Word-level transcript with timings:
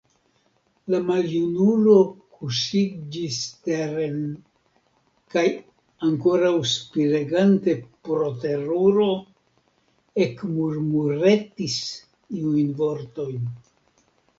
La 0.91 0.99
maljunulo 1.07 1.97
kuŝiĝis 2.37 3.37
teren 3.67 4.15
kaj, 5.35 5.45
ankoraŭ 6.09 6.51
spiregante 6.73 7.77
pro 8.09 8.31
teruro, 8.47 9.07
ekmurmuretis 10.29 11.79
iujn 12.43 12.77
vortojn. 12.85 13.47